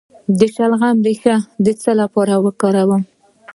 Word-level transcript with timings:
د 0.39 0.41
شلغم 0.53 0.95
ریښه 1.05 1.35
د 1.65 1.67
څه 1.81 1.91
لپاره 2.01 2.33
وکاروم؟ 2.45 3.01